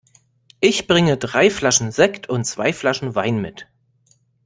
Ich 0.61 0.87
bringe 0.87 1.17
drei 1.17 1.51
Flaschen 1.51 1.91
Sekt 1.91 2.27
und 2.27 2.45
zwei 2.45 2.73
Flaschen 2.73 3.13
Wein 3.13 3.39
mit. 3.39 3.67